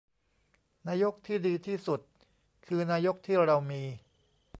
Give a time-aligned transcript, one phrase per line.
[0.87, 2.01] นายกที่ดีที่สุด
[2.65, 3.83] คือนายกที่เรามี